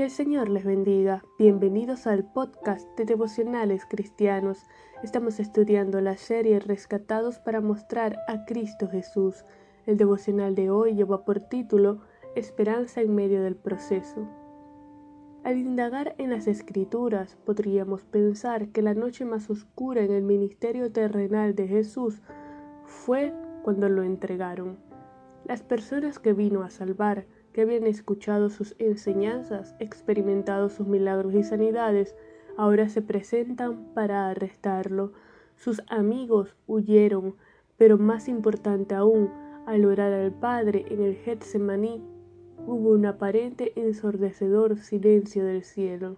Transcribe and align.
Que 0.00 0.04
el 0.04 0.10
Señor 0.10 0.48
les 0.48 0.64
bendiga. 0.64 1.22
Bienvenidos 1.38 2.06
al 2.06 2.24
podcast 2.24 2.88
de 2.96 3.04
devocionales 3.04 3.84
cristianos. 3.84 4.64
Estamos 5.02 5.38
estudiando 5.38 6.00
la 6.00 6.16
serie 6.16 6.58
Rescatados 6.58 7.38
para 7.38 7.60
mostrar 7.60 8.16
a 8.26 8.46
Cristo 8.46 8.88
Jesús. 8.88 9.44
El 9.84 9.98
devocional 9.98 10.54
de 10.54 10.70
hoy 10.70 10.94
lleva 10.94 11.26
por 11.26 11.40
título 11.40 12.00
Esperanza 12.34 13.02
en 13.02 13.14
medio 13.14 13.42
del 13.42 13.56
proceso. 13.56 14.26
Al 15.44 15.58
indagar 15.58 16.14
en 16.16 16.30
las 16.30 16.46
escrituras, 16.46 17.36
podríamos 17.44 18.02
pensar 18.04 18.68
que 18.70 18.80
la 18.80 18.94
noche 18.94 19.26
más 19.26 19.50
oscura 19.50 20.00
en 20.00 20.12
el 20.12 20.22
ministerio 20.22 20.90
terrenal 20.90 21.54
de 21.54 21.68
Jesús 21.68 22.22
fue 22.86 23.34
cuando 23.62 23.90
lo 23.90 24.02
entregaron. 24.02 24.78
Las 25.44 25.62
personas 25.62 26.18
que 26.18 26.32
vino 26.32 26.62
a 26.62 26.70
salvar 26.70 27.26
que 27.52 27.62
habían 27.62 27.86
escuchado 27.86 28.48
sus 28.48 28.74
enseñanzas, 28.78 29.74
experimentado 29.78 30.68
sus 30.68 30.86
milagros 30.86 31.34
y 31.34 31.42
sanidades, 31.42 32.14
ahora 32.56 32.88
se 32.88 33.02
presentan 33.02 33.92
para 33.94 34.28
arrestarlo. 34.28 35.12
Sus 35.56 35.82
amigos 35.88 36.56
huyeron, 36.66 37.34
pero 37.76 37.98
más 37.98 38.28
importante 38.28 38.94
aún, 38.94 39.30
al 39.66 39.84
orar 39.84 40.12
al 40.12 40.32
Padre 40.32 40.84
en 40.88 41.02
el 41.02 41.16
Getsemaní, 41.16 42.02
hubo 42.66 42.90
un 42.90 43.06
aparente 43.06 43.72
ensordecedor 43.76 44.78
silencio 44.78 45.44
del 45.44 45.64
cielo. 45.64 46.16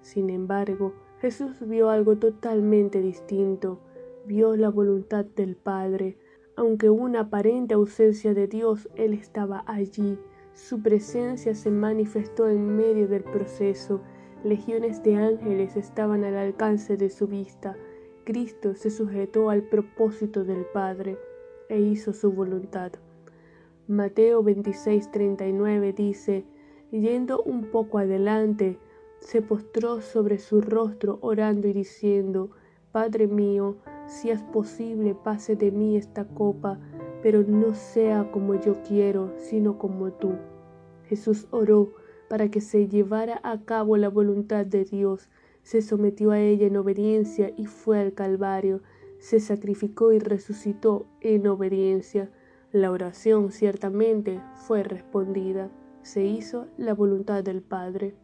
Sin 0.00 0.30
embargo, 0.30 0.94
Jesús 1.20 1.66
vio 1.66 1.90
algo 1.90 2.16
totalmente 2.16 3.00
distinto, 3.00 3.78
vio 4.26 4.56
la 4.56 4.68
voluntad 4.68 5.24
del 5.24 5.56
Padre, 5.56 6.16
aunque 6.56 6.90
una 6.90 7.20
aparente 7.20 7.74
ausencia 7.74 8.34
de 8.34 8.46
Dios, 8.46 8.88
Él 8.94 9.14
estaba 9.14 9.64
allí. 9.66 10.18
Su 10.54 10.82
presencia 10.82 11.54
se 11.54 11.70
manifestó 11.70 12.48
en 12.48 12.76
medio 12.76 13.08
del 13.08 13.24
proceso. 13.24 14.00
Legiones 14.44 15.02
de 15.02 15.16
ángeles 15.16 15.76
estaban 15.76 16.24
al 16.24 16.36
alcance 16.36 16.96
de 16.96 17.10
su 17.10 17.26
vista. 17.26 17.76
Cristo 18.24 18.74
se 18.74 18.90
sujetó 18.90 19.50
al 19.50 19.62
propósito 19.62 20.44
del 20.44 20.64
Padre 20.66 21.18
e 21.68 21.80
hizo 21.80 22.12
su 22.12 22.32
voluntad. 22.32 22.92
Mateo 23.88 24.42
26:39 24.42 25.94
dice, 25.94 26.44
yendo 26.90 27.42
un 27.42 27.70
poco 27.70 27.98
adelante, 27.98 28.78
se 29.20 29.40
postró 29.40 30.00
sobre 30.00 30.38
su 30.38 30.60
rostro 30.60 31.18
orando 31.22 31.66
y 31.68 31.72
diciendo, 31.72 32.50
Padre 32.92 33.26
mío, 33.26 33.76
si 34.06 34.30
es 34.30 34.42
posible, 34.42 35.14
pase 35.14 35.56
de 35.56 35.70
mí 35.70 35.96
esta 35.96 36.24
copa, 36.26 36.78
pero 37.22 37.42
no 37.42 37.74
sea 37.74 38.30
como 38.30 38.54
yo 38.54 38.82
quiero, 38.82 39.32
sino 39.36 39.78
como 39.78 40.12
tú. 40.12 40.32
Jesús 41.04 41.46
oró 41.50 41.92
para 42.28 42.50
que 42.50 42.60
se 42.60 42.88
llevara 42.88 43.40
a 43.42 43.60
cabo 43.64 43.96
la 43.96 44.08
voluntad 44.08 44.64
de 44.66 44.84
Dios, 44.84 45.28
se 45.62 45.82
sometió 45.82 46.32
a 46.32 46.40
ella 46.40 46.66
en 46.66 46.76
obediencia 46.76 47.52
y 47.56 47.66
fue 47.66 48.00
al 48.00 48.14
Calvario, 48.14 48.82
se 49.18 49.38
sacrificó 49.38 50.12
y 50.12 50.18
resucitó 50.18 51.06
en 51.20 51.46
obediencia. 51.46 52.30
La 52.72 52.90
oración 52.90 53.52
ciertamente 53.52 54.40
fue 54.66 54.82
respondida, 54.82 55.70
se 56.02 56.24
hizo 56.24 56.66
la 56.76 56.94
voluntad 56.94 57.44
del 57.44 57.62
Padre. 57.62 58.14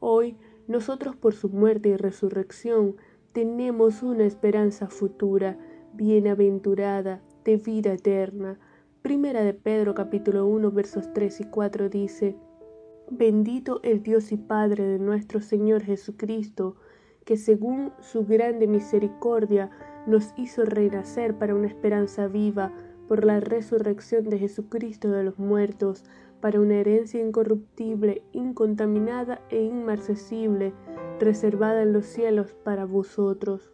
Hoy 0.00 0.36
nosotros 0.66 1.16
por 1.16 1.34
su 1.34 1.48
muerte 1.48 1.90
y 1.90 1.96
resurrección 1.96 2.96
tenemos 3.34 4.04
una 4.04 4.24
esperanza 4.24 4.86
futura, 4.86 5.58
bienaventurada, 5.92 7.20
de 7.44 7.56
vida 7.56 7.92
eterna. 7.92 8.60
Primera 9.02 9.42
de 9.42 9.52
Pedro 9.52 9.92
capítulo 9.92 10.46
1 10.46 10.70
versos 10.70 11.12
3 11.12 11.40
y 11.40 11.44
4 11.46 11.88
dice, 11.88 12.36
Bendito 13.10 13.80
el 13.82 14.04
Dios 14.04 14.30
y 14.30 14.36
Padre 14.36 14.84
de 14.84 15.00
nuestro 15.00 15.40
Señor 15.40 15.82
Jesucristo, 15.82 16.76
que 17.24 17.36
según 17.36 17.92
su 17.98 18.24
grande 18.24 18.68
misericordia 18.68 19.68
nos 20.06 20.32
hizo 20.36 20.64
renacer 20.64 21.36
para 21.36 21.56
una 21.56 21.66
esperanza 21.66 22.28
viva 22.28 22.72
por 23.08 23.24
la 23.24 23.40
resurrección 23.40 24.28
de 24.28 24.38
Jesucristo 24.38 25.10
de 25.10 25.24
los 25.24 25.40
muertos, 25.40 26.04
para 26.40 26.60
una 26.60 26.76
herencia 26.76 27.20
incorruptible, 27.20 28.22
incontaminada 28.32 29.40
e 29.50 29.60
inmarcesible, 29.60 30.72
reservada 31.18 31.82
en 31.82 31.92
los 31.92 32.06
cielos 32.06 32.54
para 32.64 32.84
vosotros. 32.84 33.72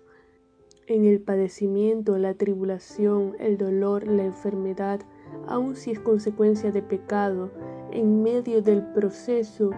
En 0.87 1.05
el 1.05 1.21
padecimiento, 1.21 2.19
la 2.19 2.35
tribulación, 2.35 3.37
el 3.39 3.57
dolor, 3.57 4.07
la 4.07 4.25
enfermedad, 4.25 5.01
aun 5.47 5.77
si 5.77 5.93
es 5.93 6.01
consecuencia 6.01 6.73
de 6.73 6.83
pecado, 6.83 7.51
en 7.93 8.23
medio 8.23 8.63
del 8.63 8.85
proceso 8.93 9.71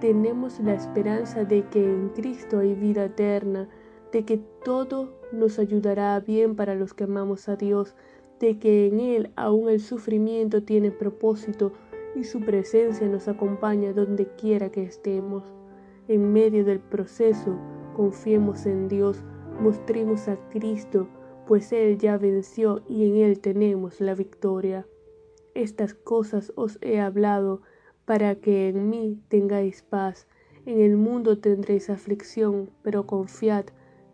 tenemos 0.00 0.58
la 0.60 0.74
esperanza 0.74 1.44
de 1.44 1.68
que 1.68 1.84
en 1.84 2.08
Cristo 2.10 2.60
hay 2.60 2.74
vida 2.74 3.04
eterna, 3.04 3.68
de 4.12 4.24
que 4.24 4.38
todo 4.64 5.12
nos 5.32 5.58
ayudará 5.58 6.18
bien 6.20 6.56
para 6.56 6.74
los 6.74 6.94
que 6.94 7.04
amamos 7.04 7.48
a 7.48 7.56
Dios, 7.56 7.94
de 8.40 8.58
que 8.58 8.86
en 8.86 9.00
Él 9.00 9.30
aún 9.36 9.68
el 9.68 9.80
sufrimiento 9.80 10.62
tiene 10.62 10.90
propósito 10.90 11.72
y 12.16 12.24
su 12.24 12.40
presencia 12.40 13.06
nos 13.06 13.28
acompaña 13.28 13.92
donde 13.92 14.26
quiera 14.36 14.70
que 14.70 14.82
estemos. 14.82 15.59
En 16.10 16.32
medio 16.32 16.64
del 16.64 16.80
proceso, 16.80 17.56
confiemos 17.94 18.66
en 18.66 18.88
Dios, 18.88 19.22
mostremos 19.60 20.26
a 20.26 20.36
Cristo, 20.48 21.06
pues 21.46 21.70
Él 21.70 21.98
ya 21.98 22.18
venció 22.18 22.82
y 22.88 23.08
en 23.08 23.18
Él 23.18 23.38
tenemos 23.38 24.00
la 24.00 24.16
victoria. 24.16 24.88
Estas 25.54 25.94
cosas 25.94 26.52
os 26.56 26.80
he 26.82 26.98
hablado 26.98 27.62
para 28.06 28.34
que 28.34 28.70
en 28.70 28.90
mí 28.90 29.22
tengáis 29.28 29.82
paz. 29.82 30.26
En 30.66 30.80
el 30.80 30.96
mundo 30.96 31.38
tendréis 31.38 31.88
aflicción, 31.90 32.70
pero 32.82 33.06
confiad, 33.06 33.66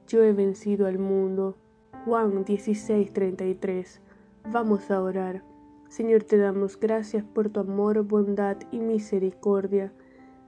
yo 0.06 0.22
he 0.22 0.34
vencido 0.34 0.84
al 0.86 0.98
mundo. 0.98 1.56
Juan 2.04 2.44
16:33. 2.44 4.02
Vamos 4.52 4.90
a 4.90 5.02
orar. 5.02 5.44
Señor, 5.88 6.24
te 6.24 6.36
damos 6.36 6.78
gracias 6.78 7.24
por 7.24 7.48
tu 7.48 7.60
amor, 7.60 8.02
bondad 8.02 8.58
y 8.70 8.80
misericordia. 8.80 9.94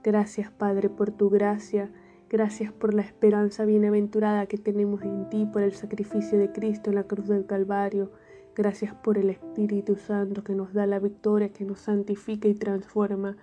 Gracias, 0.03 0.49
Padre, 0.51 0.89
por 0.89 1.11
tu 1.11 1.29
gracia. 1.29 1.91
Gracias 2.29 2.71
por 2.71 2.93
la 2.93 3.01
esperanza 3.01 3.65
bienaventurada 3.65 4.45
que 4.45 4.57
tenemos 4.57 5.01
en 5.01 5.29
ti, 5.29 5.47
por 5.51 5.63
el 5.63 5.73
sacrificio 5.73 6.37
de 6.37 6.51
Cristo 6.51 6.89
en 6.89 6.95
la 6.95 7.03
cruz 7.03 7.27
del 7.27 7.45
Calvario. 7.45 8.11
Gracias 8.55 8.93
por 8.93 9.17
el 9.17 9.29
Espíritu 9.29 9.95
Santo 9.95 10.43
que 10.43 10.53
nos 10.53 10.73
da 10.73 10.85
la 10.85 10.99
victoria, 10.99 11.49
que 11.49 11.65
nos 11.65 11.79
santifica 11.79 12.47
y 12.47 12.53
transforma. 12.53 13.37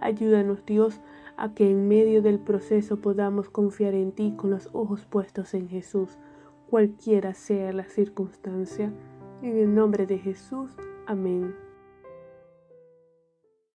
Ayúdanos, 0.00 0.64
Dios, 0.64 1.00
a 1.36 1.54
que 1.54 1.70
en 1.70 1.88
medio 1.88 2.22
del 2.22 2.38
proceso 2.38 3.00
podamos 3.00 3.50
confiar 3.50 3.94
en 3.94 4.12
ti 4.12 4.34
con 4.36 4.50
los 4.50 4.68
ojos 4.72 5.06
puestos 5.06 5.54
en 5.54 5.68
Jesús, 5.68 6.18
cualquiera 6.68 7.34
sea 7.34 7.72
la 7.72 7.84
circunstancia. 7.84 8.92
En 9.42 9.56
el 9.56 9.74
nombre 9.74 10.06
de 10.06 10.18
Jesús. 10.18 10.70
Amén. 11.06 11.69